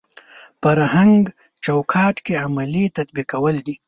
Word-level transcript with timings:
فرهنګ 0.61 1.23
چوکاټ 1.65 2.15
کې 2.25 2.33
عملي 2.45 2.85
تطبیقول 2.97 3.55
دي. 3.65 3.75